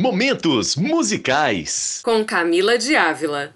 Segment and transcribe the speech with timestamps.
[0.00, 2.00] Momentos musicais.
[2.04, 3.52] Com Camila de Ávila.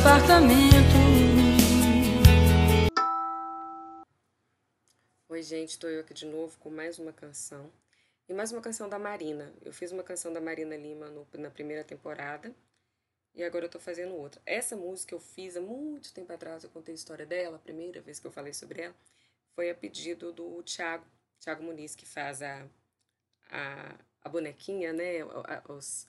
[0.00, 0.96] Apartamento.
[5.28, 7.70] Oi, gente, estou eu aqui de novo com mais uma canção.
[8.28, 9.52] E mais uma canção da Marina.
[9.62, 12.54] Eu fiz uma canção da Marina Lima no- na primeira temporada.
[13.34, 14.40] E agora eu tô fazendo outra.
[14.46, 16.64] Essa música eu fiz há muito tempo atrás.
[16.64, 18.94] Eu contei a história dela, a primeira vez que eu falei sobre ela.
[19.54, 21.04] Foi a pedido do Thiago,
[21.40, 22.66] Thiago Muniz, que faz a,
[23.50, 25.18] a, a bonequinha, né?
[25.68, 26.08] os,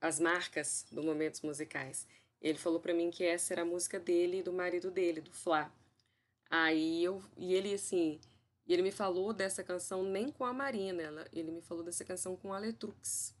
[0.00, 2.06] as marcas do Momentos Musicais.
[2.40, 5.32] Ele falou pra mim que essa era a música dele e do marido dele, do
[5.32, 5.72] Flá.
[6.50, 7.22] Aí eu.
[7.36, 8.20] E ele, assim.
[8.66, 12.36] Ele me falou dessa canção nem com a Marina, ela, ele me falou dessa canção
[12.36, 13.34] com a Letrux.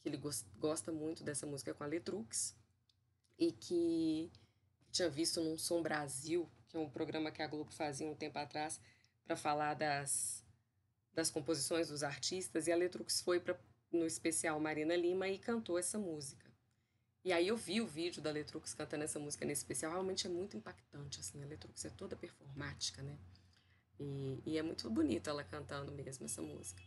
[0.00, 2.56] Que ele gos- gosta muito dessa música com a Letrux.
[3.38, 4.32] E que
[4.90, 8.38] tinha visto num Som Brasil, que é um programa que a Globo fazia um tempo
[8.38, 8.80] atrás,
[9.24, 10.44] para falar das,
[11.14, 12.66] das composições dos artistas.
[12.66, 13.56] E a Letrux foi pra,
[13.92, 16.51] no especial Marina Lima e cantou essa música.
[17.24, 20.30] E aí eu vi o vídeo da Letrux cantando essa música nesse especial, realmente é
[20.30, 23.16] muito impactante, assim, a Letrux é toda performática, né?
[24.00, 26.82] E, e é muito bonito ela cantando mesmo essa música.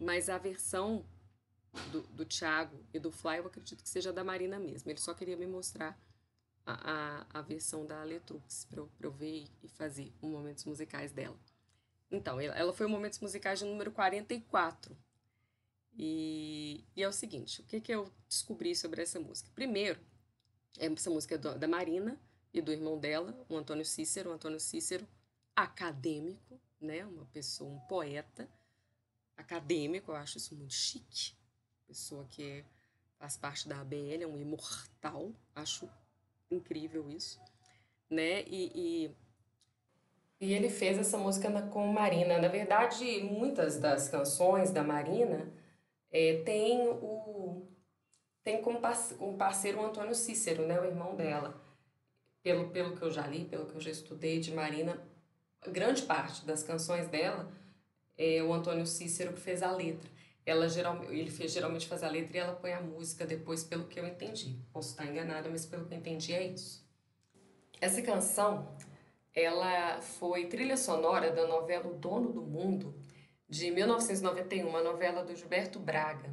[0.00, 1.04] Mas a versão
[1.92, 4.90] do, do Thiago e do Fly, eu acredito que seja da Marina mesmo.
[4.90, 5.98] Ele só queria me mostrar
[6.66, 11.12] a, a, a versão da Letrux para eu, eu ver e- fazer os momentos musicais
[11.12, 11.38] dela.
[12.10, 14.96] Então, ela foi o Momentos Musicais de número 44.
[16.00, 19.50] E, e é o seguinte, o que, que eu descobri sobre essa música?
[19.52, 19.98] Primeiro,
[20.78, 22.16] essa música é da Marina
[22.54, 24.30] e do irmão dela, o Antônio Cícero.
[24.30, 25.06] O Antônio Cícero,
[25.56, 27.04] acadêmico, né?
[27.04, 28.48] Uma pessoa, um poeta
[29.36, 31.34] acadêmico, eu acho isso muito chique.
[31.88, 32.64] Pessoa que é-
[33.18, 35.90] faz parte da ABL, é um imortal, acho
[36.48, 37.40] incrível isso,
[38.08, 38.42] né?
[38.42, 39.10] E,
[40.40, 42.38] e, e ele fez essa música com Marina.
[42.38, 45.52] Na verdade, muitas das canções da Marina
[46.10, 47.68] é, tem o
[48.42, 51.60] tem como parce- como parceiro o Antônio Cícero, né, o irmão dela.
[52.42, 54.98] Pelo, pelo que eu já li, pelo que eu já estudei de Marina,
[55.66, 57.50] grande parte das canções dela
[58.16, 60.08] é o Antônio Cícero que fez a letra.
[60.46, 63.86] Ela geralmente, ele fez, geralmente faz a letra e ela põe a música depois, pelo
[63.86, 64.58] que eu entendi.
[64.72, 66.88] Posso estar enganada, mas pelo que eu entendi é isso.
[67.80, 68.74] Essa canção,
[69.34, 72.94] ela foi trilha sonora da novela O Dono do Mundo,
[73.48, 76.28] de 1991, uma novela do Gilberto Braga,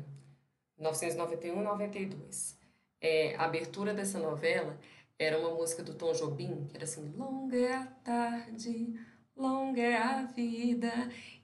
[0.78, 2.60] 1991 e 92.
[3.00, 4.78] É, a abertura dessa novela
[5.18, 9.00] era uma música do Tom Jobim, que era assim, longa é a tarde,
[9.36, 10.92] longa é a vida.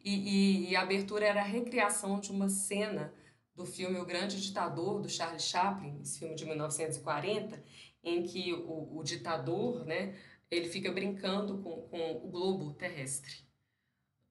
[0.03, 3.13] E, e, e a abertura era a recriação de uma cena
[3.55, 7.63] do filme O Grande Ditador, do Charles Chaplin, esse filme de 1940,
[8.03, 10.15] em que o, o ditador, né,
[10.49, 13.35] ele fica brincando com, com o globo terrestre,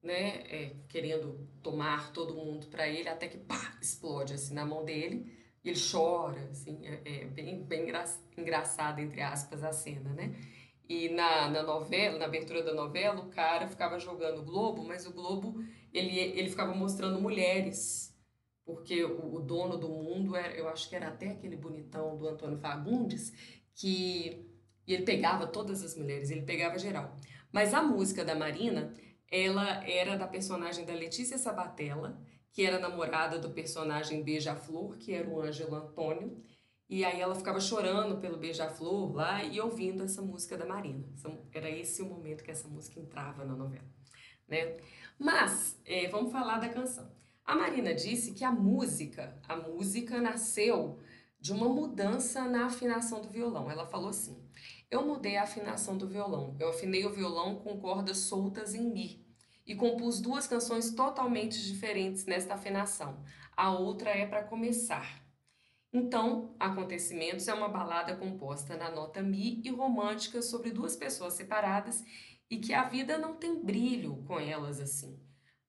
[0.01, 4.83] né, é, querendo tomar todo mundo para ele, até que pá, explode assim na mão
[4.83, 5.31] dele,
[5.63, 8.03] e ele chora, assim, é, é bem, bem engra,
[8.37, 10.35] engraçado, entre aspas, a cena, né?
[10.89, 15.05] E na, na novela, na abertura da novela, o cara ficava jogando o globo, mas
[15.05, 15.63] o globo,
[15.93, 18.13] ele, ele ficava mostrando mulheres,
[18.65, 22.27] porque o, o dono do mundo, era, eu acho que era até aquele bonitão do
[22.27, 23.31] Antônio Fagundes,
[23.75, 24.49] que
[24.85, 27.15] ele pegava todas as mulheres, ele pegava geral.
[27.51, 28.93] Mas a música da Marina,
[29.31, 35.29] ela era da personagem da Letícia Sabatella, que era namorada do personagem Beija-Flor, que era
[35.29, 36.43] o Ângelo Antônio.
[36.89, 41.07] E aí ela ficava chorando pelo Beija-Flor lá e ouvindo essa música da Marina.
[41.53, 43.87] Era esse o momento que essa música entrava na novela.
[44.45, 44.75] Né?
[45.17, 47.09] Mas, é, vamos falar da canção.
[47.45, 50.99] A Marina disse que a música, a música nasceu
[51.41, 53.69] de uma mudança na afinação do violão.
[53.69, 54.47] Ela falou assim:
[54.89, 56.55] Eu mudei a afinação do violão.
[56.59, 59.25] Eu afinei o violão com cordas soltas em mi
[59.65, 63.23] e compus duas canções totalmente diferentes nesta afinação.
[63.57, 65.21] A outra é para começar.
[65.91, 72.03] Então, Acontecimentos é uma balada composta na nota mi e romântica sobre duas pessoas separadas
[72.49, 75.19] e que a vida não tem brilho com elas assim.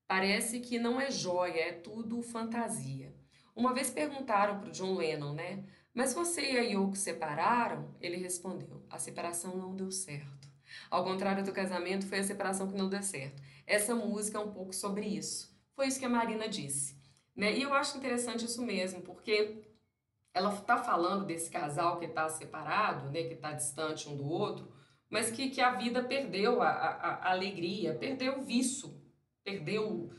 [0.06, 3.21] Parece que não é joia, é tudo fantasia.
[3.54, 5.64] Uma vez perguntaram para o John Lennon, né?
[5.94, 7.94] Mas você e a Yoko separaram?
[8.00, 10.48] Ele respondeu: a separação não deu certo.
[10.90, 13.42] Ao contrário do casamento, foi a separação que não deu certo.
[13.66, 15.54] Essa música é um pouco sobre isso.
[15.74, 16.96] Foi isso que a Marina disse.
[17.36, 17.56] Né?
[17.56, 19.62] E eu acho interessante isso mesmo, porque
[20.34, 24.72] ela está falando desse casal que está separado, né, que está distante um do outro,
[25.10, 28.98] mas que, que a vida perdeu a, a, a alegria, perdeu o viço,
[29.44, 30.10] perdeu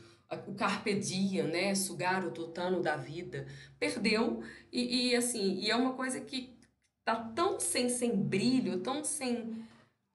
[0.46, 3.46] o carpe diem, né, sugar o tutano da vida,
[3.78, 4.42] perdeu
[4.72, 6.56] e, e assim, e é uma coisa que
[7.04, 9.64] tá tão sem, sem brilho, tão sem,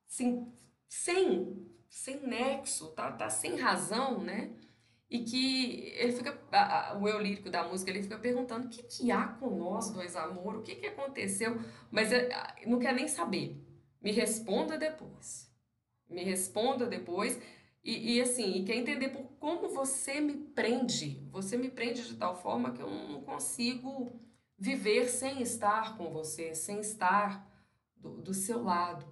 [0.08, 0.52] sem,
[0.88, 4.52] sem, sem nexo, tá, tá sem razão, né,
[5.10, 8.70] e que ele fica, a, a, o eu lírico da música, ele fica perguntando o
[8.70, 11.60] que, que há com nós dois, amor, o que, que aconteceu,
[11.90, 12.30] mas é,
[12.68, 13.58] não quer nem saber.
[14.02, 15.52] Me responda depois.
[16.08, 17.40] Me responda depois.
[17.84, 21.28] E, e assim, e quer entender por como você me prende.
[21.32, 24.20] Você me prende de tal forma que eu não consigo
[24.58, 27.50] viver sem estar com você, sem estar
[27.96, 29.06] do, do seu lado.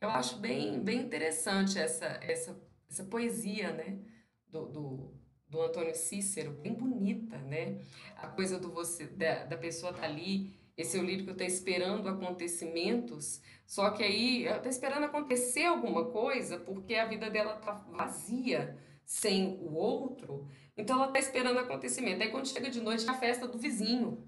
[0.00, 3.98] Eu acho bem, bem interessante essa, essa, essa poesia, né?
[4.46, 5.14] Do, do,
[5.48, 7.80] do Antônio Cícero, bem bonita, né?
[8.16, 12.08] A coisa do você da, da pessoa estar tá ali, esse eu lírico está esperando
[12.08, 18.76] acontecimentos, só que aí está esperando acontecer alguma coisa porque a vida dela está vazia
[19.04, 22.22] sem o outro, então ela está esperando acontecimento.
[22.22, 24.26] Aí quando chega de noite é a festa do vizinho.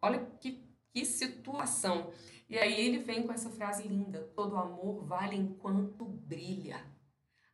[0.00, 2.12] Olha que, que situação.
[2.48, 6.82] E aí ele vem com essa frase linda: todo amor vale enquanto brilha.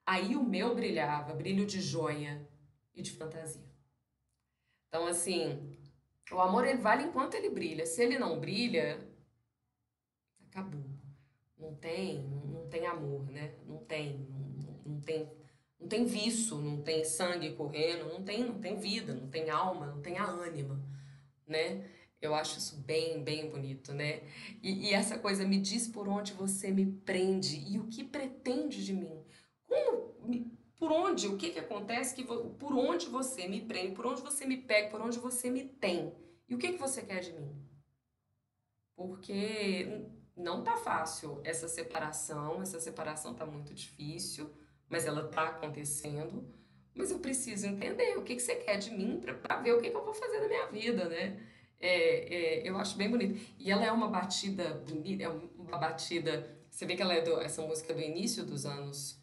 [0.06, 2.46] Aí o meu brilhava, brilho de joia
[2.94, 3.64] e de fantasia.
[4.88, 5.76] Então, assim,
[6.34, 7.86] o amor ele vale enquanto ele brilha.
[7.86, 8.98] Se ele não brilha,
[10.48, 10.84] acabou.
[11.58, 13.54] Não tem, não, tem amor, né?
[13.66, 15.31] Não tem, não, não tem,
[15.81, 19.86] não tem viço, não tem sangue correndo, não tem, não tem vida, não tem alma,
[19.86, 20.82] não tem a ânima,
[21.46, 21.88] né?
[22.20, 24.22] Eu acho isso bem, bem bonito, né?
[24.62, 28.84] E, e essa coisa me diz por onde você me prende e o que pretende
[28.84, 29.22] de mim.
[29.66, 30.14] Como
[30.78, 34.44] por onde, o que, que acontece, que por onde você me prende, por onde você
[34.44, 36.12] me pega, por onde você me tem.
[36.49, 37.55] E o que, que você quer de mim?
[38.94, 40.06] Porque
[40.37, 44.50] não tá fácil essa separação, essa separação tá muito difícil,
[44.88, 46.46] mas ela tá acontecendo.
[46.94, 49.91] Mas eu preciso entender o que, que você quer de mim para ver o que,
[49.91, 51.41] que eu vou fazer da minha vida, né?
[51.81, 53.41] É, é, eu acho bem bonito.
[53.58, 56.56] E ela é uma batida bonita, é uma batida.
[56.70, 59.23] Você vê que ela é do, essa música é do início dos anos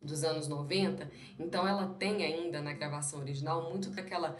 [0.00, 4.38] dos anos 90, então ela tem ainda na gravação original muito daquela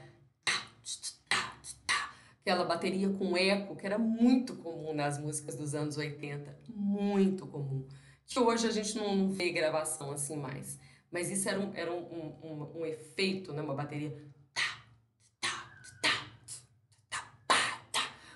[2.44, 7.88] aquela bateria com eco que era muito comum nas músicas dos anos 80, muito comum.
[8.26, 10.78] Que hoje a gente não, não vê gravação assim mais.
[11.10, 13.62] Mas isso era um, era um, um, um, um efeito, né?
[13.62, 14.14] uma bateria.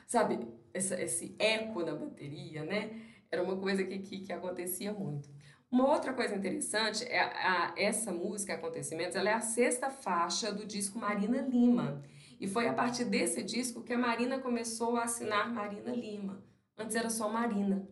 [0.06, 2.98] Sabe, essa, esse eco na bateria, né?
[3.30, 5.28] Era uma coisa que, que, que acontecia muito.
[5.70, 10.50] Uma outra coisa interessante é a, a, essa música Acontecimentos, ela é a sexta faixa
[10.50, 12.02] do disco Marina Lima.
[12.40, 16.44] E foi a partir desse disco que a Marina começou a assinar Marina Lima.
[16.76, 17.88] Antes era só Marina.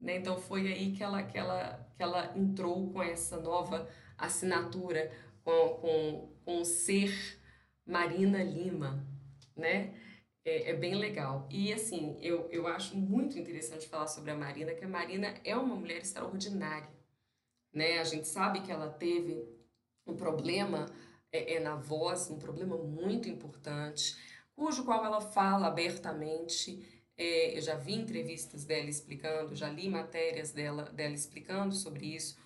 [0.00, 0.16] Né?
[0.16, 5.10] Então foi aí que ela, que, ela, que ela entrou com essa nova assinatura,
[5.42, 7.40] com, com, com ser
[7.84, 9.06] Marina Lima.
[9.56, 9.94] Né?
[10.44, 11.48] É, é, bem legal.
[11.50, 15.56] E assim, eu, eu acho muito interessante falar sobre a Marina, que a Marina é
[15.56, 16.88] uma mulher extraordinária
[17.72, 17.98] né?
[17.98, 19.48] A gente sabe que ela teve
[20.06, 20.86] um problema
[21.32, 24.16] é, é na voz, um problema muito importante,
[24.54, 26.86] cujo qual ela fala abertamente.
[27.16, 32.40] É, eu já vi entrevistas dela explicando, já li matérias dela, dela explicando sobre isso.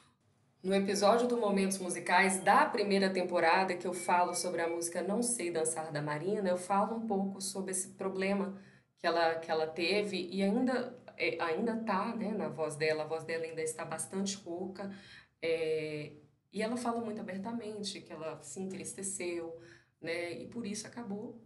[0.63, 5.23] No episódio do Momentos Musicais da primeira temporada, que eu falo sobre a música Não
[5.23, 8.61] Sei Dançar da Marina, eu falo um pouco sobre esse problema
[8.99, 13.07] que ela, que ela teve e ainda é, ainda tá né, na voz dela, a
[13.07, 14.91] voz dela ainda está bastante rouca,
[15.41, 16.13] é,
[16.57, 19.61] e ela fala muito abertamente que ela se entristeceu,
[20.01, 21.39] né, e por isso acabou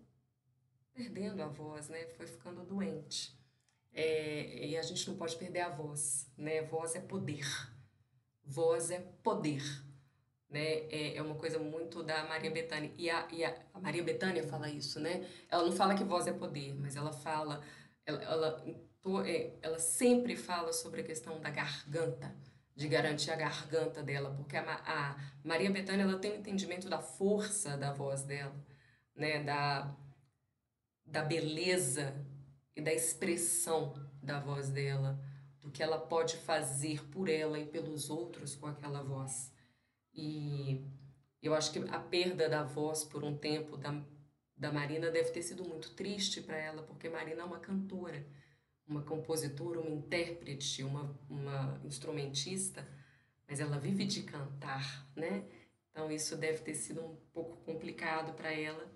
[0.94, 3.36] perdendo a voz, né, foi ficando doente.
[3.92, 7.44] É, e a gente não pode perder a voz, né, voz é poder,
[8.44, 9.62] voz é poder,
[10.48, 10.86] né?
[10.88, 12.92] É, é uma coisa muito da Maria Bethânia.
[12.96, 15.28] E a, e a, a Maria Bethânia fala isso, né?
[15.48, 17.62] Ela não fala que voz é poder, mas ela fala
[18.06, 18.64] ela, ela,
[19.62, 22.34] ela sempre fala sobre a questão da garganta,
[22.80, 26.98] de garantir a garganta dela, porque a, a Maria Bethânia ela tem um entendimento da
[26.98, 28.54] força da voz dela,
[29.14, 29.94] né, da,
[31.04, 32.14] da beleza
[32.74, 35.22] e da expressão da voz dela,
[35.60, 39.52] do que ela pode fazer por ela e pelos outros com aquela voz.
[40.14, 40.82] E
[41.42, 44.02] eu acho que a perda da voz por um tempo da,
[44.56, 48.26] da Marina deve ter sido muito triste para ela, porque Marina é uma cantora,
[48.90, 52.86] uma compositora, uma intérprete, uma, uma instrumentista,
[53.48, 55.44] mas ela vive de cantar, né?
[55.90, 58.92] Então isso deve ter sido um pouco complicado para ela,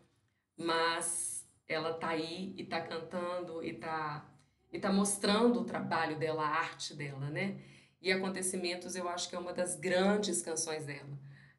[0.56, 4.30] mas ela tá aí e tá cantando e tá
[4.72, 7.60] e tá mostrando o trabalho dela, a arte dela, né?
[8.02, 11.16] E Acontecimentos eu acho que é uma das grandes canções dela.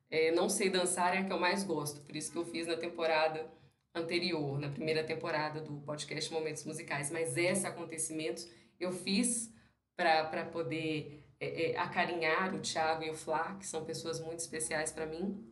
[0.10, 2.68] É, Não Sei Dançar é a que eu mais gosto, por isso que eu fiz
[2.68, 3.50] na temporada
[3.96, 7.10] anterior, na primeira temporada do podcast Momentos Musicais.
[7.10, 8.48] Mas esse Acontecimentos
[8.80, 9.52] eu fiz
[9.96, 14.92] para poder é, é, acarinhar o Thiago e o Flá, que são pessoas muito especiais
[14.92, 15.50] para mim,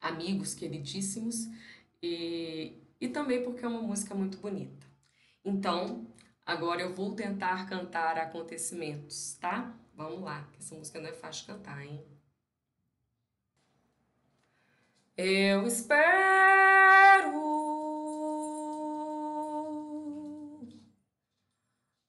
[0.00, 1.46] amigos queridíssimos,
[2.02, 4.86] e, e também porque é uma música muito bonita.
[5.44, 6.06] Então,
[6.44, 9.74] agora eu vou tentar cantar Acontecimentos, tá?
[9.94, 12.02] Vamos lá, que essa música não é fácil cantar, hein?
[15.16, 17.45] Eu espero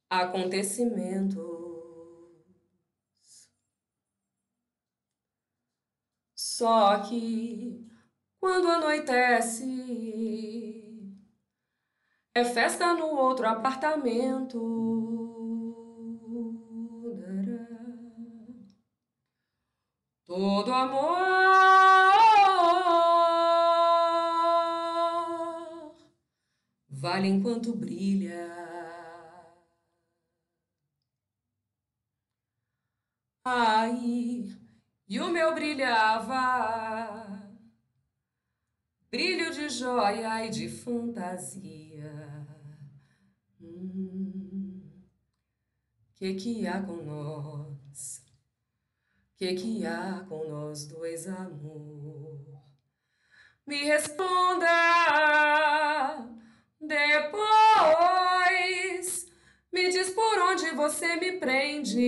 [0.10, 1.58] acontecimentos
[6.58, 7.86] Só que
[8.40, 9.66] quando anoitece,
[12.34, 14.58] é festa no outro apartamento.
[20.26, 21.18] Todo amor
[26.90, 28.67] vale enquanto brilha.
[33.50, 34.44] Ai,
[35.08, 37.50] e o meu brilhava,
[39.10, 42.46] brilho de joia e de fantasia.
[43.62, 44.82] Hum,
[46.18, 48.22] que que há com nós?
[49.38, 52.62] Que que há com nós dois, amor?
[53.66, 54.68] Me responda
[56.82, 57.48] depois.
[59.78, 62.02] Me diz por onde você me prende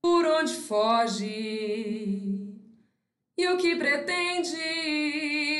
[0.00, 1.26] por onde foge
[3.36, 4.56] e o que pretende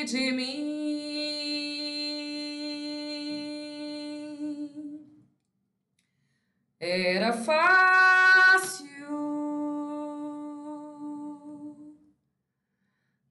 [0.06, 0.56] de mim.
[6.80, 8.86] Era fácil,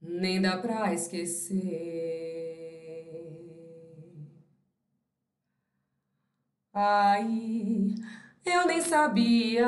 [0.01, 2.24] nem dá pra esquecer.
[6.77, 7.95] Ai,
[8.45, 9.65] eu nem sabia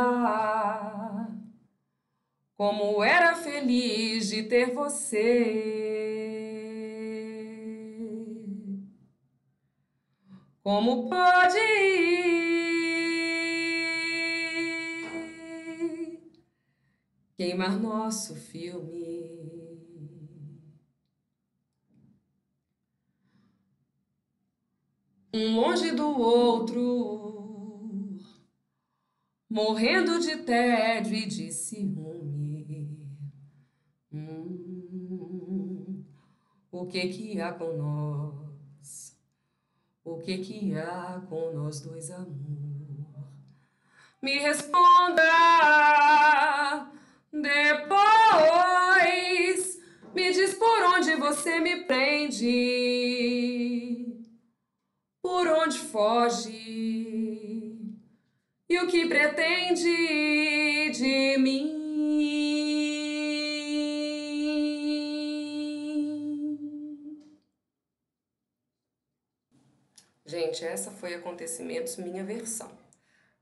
[2.58, 6.04] como era feliz de ter você.
[10.62, 11.58] Como pode
[17.38, 19.17] queimar nosso filme?
[25.38, 28.18] Um longe do outro,
[29.48, 32.98] morrendo de tédio e de ciúme.
[34.12, 36.04] Hum,
[36.72, 39.16] o que que há com nós?
[40.04, 43.30] O que que há com nós dois, amor?
[44.20, 45.22] Me responda
[47.32, 48.58] depois.
[50.16, 52.48] Me diz por onde você me prende,
[55.28, 56.54] por onde foge
[58.70, 61.76] e o que pretende de mim.
[70.26, 72.72] Gente, essa foi Acontecimentos, minha versão.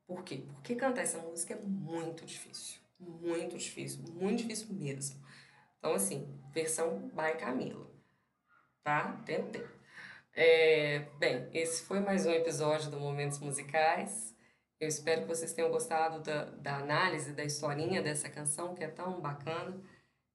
[0.07, 0.43] Por quê?
[0.55, 2.79] Porque cantar essa música é muito difícil.
[2.99, 5.23] Muito difícil, muito difícil mesmo.
[5.77, 7.87] Então, assim, versão by Camila.
[8.83, 9.21] Tá?
[9.23, 9.75] Tentei.
[10.37, 14.35] É, bem, esse foi mais um episódio do Momentos Musicais.
[14.77, 18.89] Eu espero que vocês tenham gostado da, da análise, da historinha dessa canção, que é
[18.89, 19.81] tão bacana,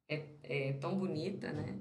[0.09, 1.79] é, é tão bonita, né?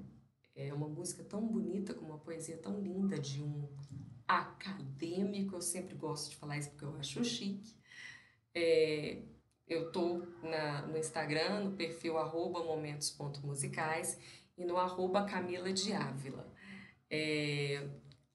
[0.54, 3.66] É uma música tão bonita, com uma poesia tão linda de um
[4.28, 5.56] acadêmico.
[5.56, 7.74] Eu sempre gosto de falar isso porque eu acho chique.
[8.54, 9.22] É,
[9.66, 14.18] eu tô na, no Instagram, no perfil arroba momentos.musicais
[14.58, 16.46] e no arroba Camila de Ávila.
[17.08, 17.88] É,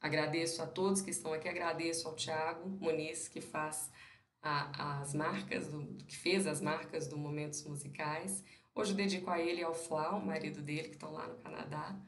[0.05, 3.91] agradeço a todos que estão aqui, agradeço ao Thiago Muniz, que faz
[4.39, 8.43] a, as marcas, do, que fez as marcas do Momentos Musicais.
[8.75, 11.99] Hoje eu dedico a ele e ao Flau, marido dele, que estão lá no Canadá.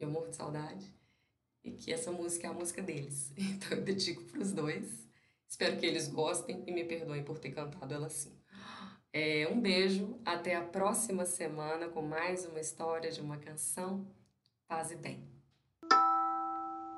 [0.00, 0.92] Eu morro de saudade.
[1.62, 3.32] e que essa música é a música deles.
[3.38, 5.06] Então eu dedico para os dois.
[5.48, 8.36] Espero que eles gostem e me perdoem por ter cantado ela assim.
[9.12, 14.04] É, um beijo, até a próxima semana com mais uma história de uma canção.
[14.66, 15.35] Paz e bem.